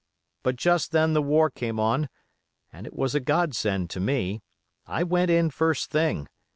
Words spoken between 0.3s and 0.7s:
But